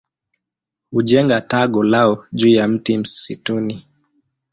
Hujenga 0.91 1.41
tago 1.41 1.83
lao 1.83 2.25
juu 2.33 2.47
ya 2.47 2.67
mti 2.67 2.97
msituni. 2.97 3.83